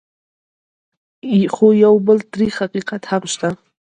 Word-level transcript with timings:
خو 1.53 1.65
یو 1.83 1.95
بل 2.07 2.17
تريخ 2.31 2.53
حقیقت 2.63 3.03
هم 3.11 3.23
شته: 3.33 3.49